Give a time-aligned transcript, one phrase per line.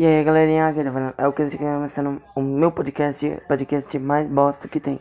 [0.00, 0.84] E aí, galerinha, aqui.
[0.84, 5.00] Tá é o que eu começando o meu podcast, podcast mais bosta que tem.